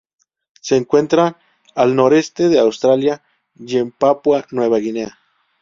Se 0.61 0.77
encuentran 0.77 1.37
al 1.75 1.95
noroeste 1.95 2.49
de 2.49 2.57
Australia 2.57 3.21
y 3.55 3.77
en 3.77 3.91
Papúa 3.91 4.47
Nueva 4.49 4.79
Guinea. 4.79 5.19